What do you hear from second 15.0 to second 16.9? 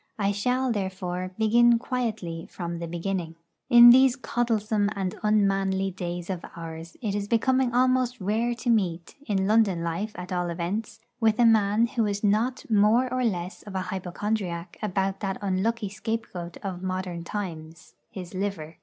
that unlucky scapegoat of